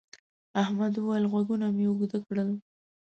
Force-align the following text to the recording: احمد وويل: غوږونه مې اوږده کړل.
احمد 0.61 0.93
وويل: 0.97 1.23
غوږونه 1.31 1.67
مې 1.75 1.85
اوږده 1.89 2.19
کړل. 2.27 2.49